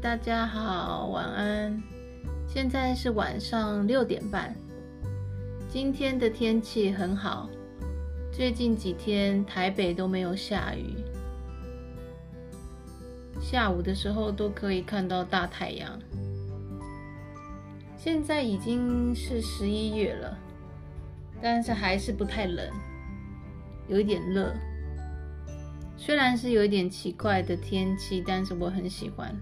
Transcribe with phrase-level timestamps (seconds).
[0.00, 1.82] 大家好，晚安。
[2.48, 4.54] 现在是晚上六点半。
[5.68, 7.50] 今天的天气很好，
[8.32, 10.94] 最近几天台北都没有下雨，
[13.40, 15.98] 下午的时候都可以看到大太阳。
[17.98, 20.38] 现在已经是十一月了，
[21.40, 22.66] 但是还是不太冷，
[23.88, 24.54] 有一点热。
[25.98, 29.36] 虽然是有一点奇怪的天气，但是我很喜欢。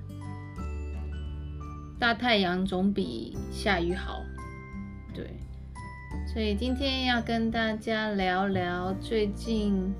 [2.01, 4.25] 大太阳总比下雨好，
[5.13, 5.29] 对。
[6.27, 9.93] 所以今天要跟大家聊聊最近，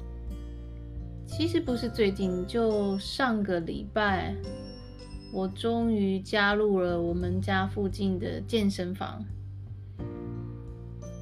[1.27, 4.35] 其实不是最近，就上个礼拜，
[5.31, 9.23] 我终于加入了我们家附近的健身房。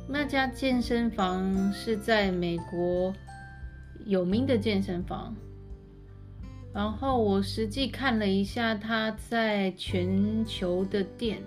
[0.09, 3.13] 那家健身房是在美国。
[4.07, 5.35] 有名的健身房，
[6.79, 11.39] 然后我实际看了一下，它在全球的店，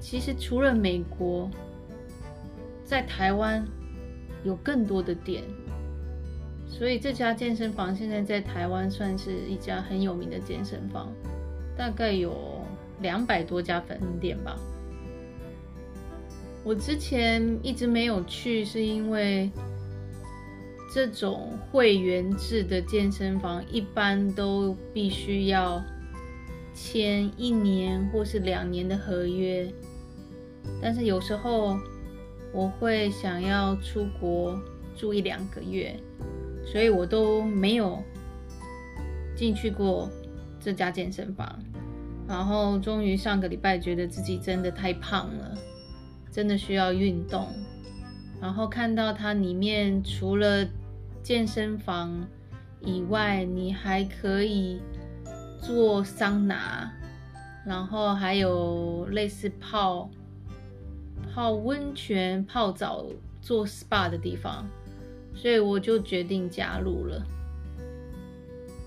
[0.00, 1.48] 其实除了美国，
[2.84, 3.64] 在台湾
[4.42, 5.44] 有更多的店，
[6.66, 11.12] 所以这家健身房现在在台湾算是一家很有名的健身房，
[11.76, 12.64] 大概有
[13.00, 14.58] 两百多家分店吧。
[16.64, 19.48] 我之前一直没有去，是因为。
[20.92, 25.82] 这种会员制的健身房一般都必须要
[26.74, 29.70] 签一年或是两年的合约，
[30.80, 31.76] 但是有时候
[32.52, 34.58] 我会想要出国
[34.96, 35.98] 住一两个月，
[36.64, 38.02] 所以我都没有
[39.34, 40.08] 进去过
[40.60, 41.58] 这家健身房。
[42.28, 45.56] 然后终于上个礼拜觉得自己真的太胖了，
[46.30, 47.48] 真的需要运动。
[48.40, 50.66] 然后看到它里面除了
[51.22, 52.26] 健身房
[52.80, 54.80] 以外，你还可以
[55.60, 56.92] 做桑拿，
[57.66, 60.08] 然后还有类似泡
[61.34, 63.06] 泡温泉、泡澡、
[63.40, 64.66] 做 SPA 的地方，
[65.34, 67.26] 所以我就决定加入了。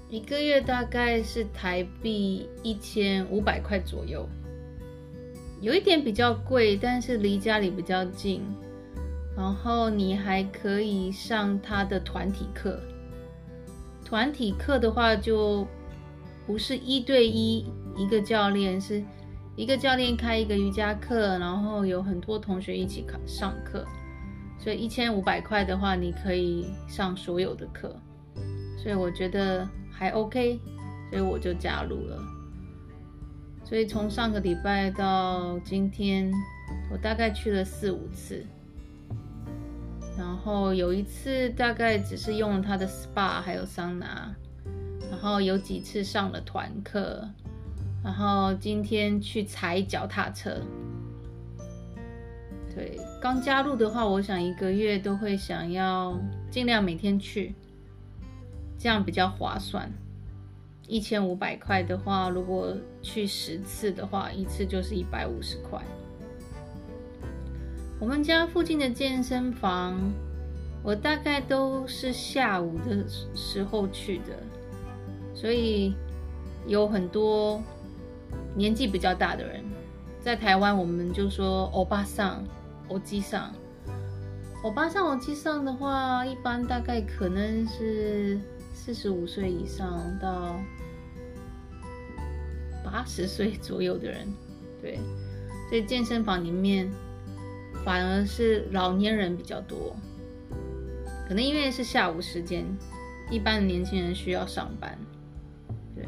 [0.10, 4.28] 一个月大概是台币一千五百块左右，
[5.62, 8.42] 有一点比较贵，但是离家里比较近。
[9.40, 12.78] 然后你还可以上他的团体课，
[14.04, 15.66] 团体课的话就
[16.46, 19.02] 不是一对一一个教练，是
[19.56, 23.86] 一个教练开一个瑜伽课，然后有很多同学一起上课，
[24.60, 27.96] 所以一千五百块的话，你可以上所有的课，
[28.78, 30.60] 所以我觉得还 OK，
[31.12, 32.22] 所以我就加入了。
[33.64, 36.30] 所以从上个礼拜到今天，
[36.92, 38.46] 我大概去了四五次。
[40.20, 44.36] 然后有一次大概只是用了他的 SPA 还有桑拿，
[45.10, 47.26] 然后有几次上了团课，
[48.04, 50.62] 然后今天去踩脚踏车。
[52.76, 56.20] 对，刚加入的话，我想一个月都会想要
[56.52, 57.56] 尽量每天去，
[58.78, 59.90] 这样比较划算。
[60.86, 65.82] 一千五百块的话，如果去十次的话，一次就是一百五十块。
[68.00, 70.00] 我们家附近的健身房，
[70.82, 73.06] 我大概都是下午的
[73.36, 74.42] 时候去的，
[75.36, 75.94] 所以
[76.66, 77.62] 有很多
[78.56, 79.62] 年纪比较大的人。
[80.22, 82.42] 在台湾，我们就说欧巴桑、
[82.88, 83.54] 欧吉桑。
[84.64, 88.40] 欧巴桑、欧吉桑的话，一般大概可能是
[88.74, 90.58] 四十五岁以上到
[92.82, 94.26] 八十岁左右的人，
[94.82, 94.98] 对。
[95.68, 96.90] 所以健身房里面。
[97.86, 99.96] 反而是老年人比较多，
[101.28, 102.66] 可能因为是下午时间，
[103.32, 104.98] 一般的年轻人需要上班。
[105.96, 106.06] 对，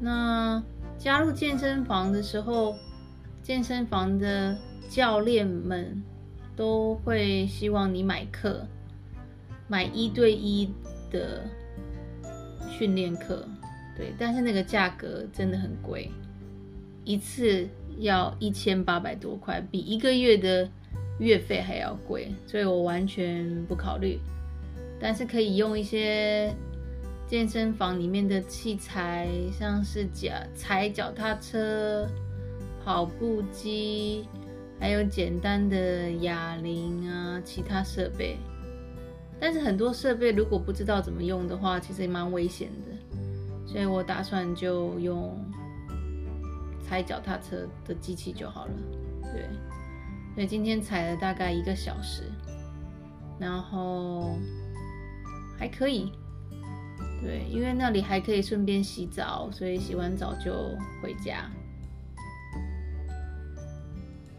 [0.00, 0.62] 那
[0.96, 2.74] 加入健身房的时候，
[3.42, 4.56] 健身房的
[4.88, 6.02] 教练们
[6.54, 8.66] 都会希望你买课，
[9.68, 10.72] 买一对一
[11.10, 11.42] 的
[12.70, 13.46] 训练课。
[13.96, 16.10] 对，但是那个价格真的很贵，
[17.04, 17.68] 一次。
[17.98, 20.68] 要一千八百多块，比一个月的
[21.18, 24.18] 月费还要贵，所以我完全不考虑。
[25.00, 26.54] 但是可以用一些
[27.26, 32.06] 健身房里面的器材，像是脚踩脚踏车、
[32.84, 34.26] 跑步机，
[34.80, 38.36] 还有简单的哑铃啊，其他设备。
[39.38, 43.16] 但是很多设备如果不知道怎么用的话，其实也蛮危险的，
[43.66, 45.34] 所以我打算就用。
[46.88, 48.72] 踩脚踏车的机器就好了，
[49.32, 49.48] 对，
[50.34, 52.22] 所以今天踩了大概一个小时，
[53.40, 54.38] 然后
[55.58, 56.12] 还可以，
[57.20, 60.52] 对，因为那里还可以顺便洗澡，所以洗完澡就
[61.02, 61.50] 回家。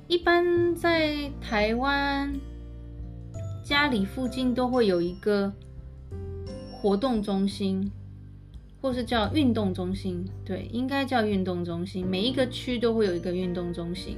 [0.08, 2.34] 一般在台湾
[3.62, 5.52] 家里附近都会有一个
[6.72, 7.92] 活动中心，
[8.88, 12.08] 或是叫运动中心，对，应该叫运动中心。
[12.08, 14.18] 每一个区都会有一个运动中心。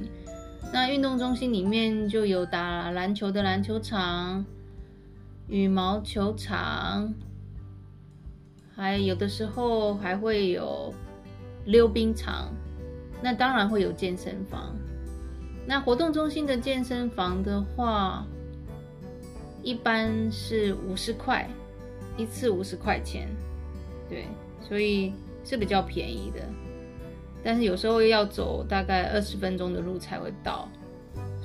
[0.72, 4.44] 那运动中心里面就有打篮球的篮球场、
[5.48, 7.12] 羽毛球场，
[8.76, 10.94] 还有的时候还会有
[11.64, 12.48] 溜冰场。
[13.20, 14.76] 那当然会有健身房。
[15.66, 18.24] 那活动中心的健身房的话，
[19.64, 21.50] 一般是五十块，
[22.16, 23.28] 一次五十块钱，
[24.08, 24.28] 对，
[24.60, 25.12] 所以
[25.44, 26.40] 是比较便宜的。
[27.42, 30.68] 但是有时候要走大概二十分钟的路才会到，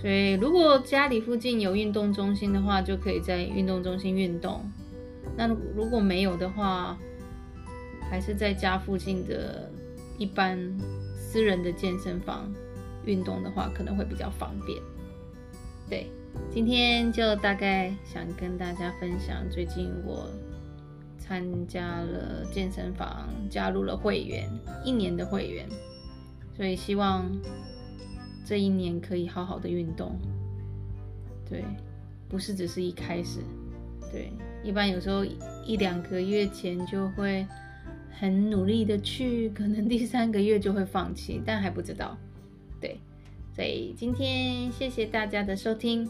[0.02, 4.62] 所以如果家里附近有运动中心的话，就可以在运动中心运动。
[5.38, 6.98] 那如果没有的话，
[8.10, 9.72] 还是在家附近的
[10.18, 10.60] 一般
[11.18, 12.54] 私人的健身房
[13.06, 14.78] 运动的话，可能会比较方便。
[15.90, 16.08] 对，
[16.52, 20.30] 今天就大概想跟大家分享，最近我
[21.18, 24.50] 参加了健身房，加入了会员，
[24.84, 25.68] 一年的会员，
[26.56, 27.30] 所以希望
[28.46, 30.18] 这一年可以好好的运动。
[31.50, 31.64] 对，
[32.28, 33.40] 不是只是一开始，
[34.12, 34.32] 对，
[34.64, 35.26] 一般有时候
[35.66, 37.46] 一两个月前就会
[38.12, 42.18] 很努力的去，可能第三个月就会放弃，但还不知道。
[42.80, 43.00] 对，
[43.56, 46.08] 所以今天谢谢大家的收听，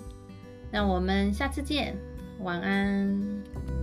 [0.72, 1.96] 那我们下次见，
[2.40, 3.75] 晚安。